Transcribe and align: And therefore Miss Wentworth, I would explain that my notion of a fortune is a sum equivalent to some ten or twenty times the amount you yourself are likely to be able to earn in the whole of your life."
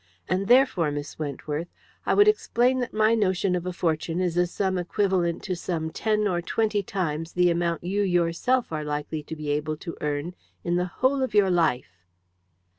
And 0.27 0.47
therefore 0.47 0.89
Miss 0.89 1.19
Wentworth, 1.19 1.67
I 2.07 2.15
would 2.15 2.27
explain 2.27 2.79
that 2.79 2.91
my 2.91 3.13
notion 3.13 3.55
of 3.55 3.67
a 3.67 3.71
fortune 3.71 4.19
is 4.19 4.35
a 4.35 4.47
sum 4.47 4.79
equivalent 4.79 5.43
to 5.43 5.55
some 5.55 5.91
ten 5.91 6.27
or 6.27 6.41
twenty 6.41 6.81
times 6.81 7.33
the 7.33 7.51
amount 7.51 7.83
you 7.83 8.01
yourself 8.01 8.71
are 8.71 8.83
likely 8.83 9.21
to 9.21 9.35
be 9.35 9.51
able 9.51 9.77
to 9.77 9.95
earn 10.01 10.33
in 10.63 10.75
the 10.75 10.85
whole 10.85 11.21
of 11.21 11.35
your 11.35 11.51
life." 11.51 11.99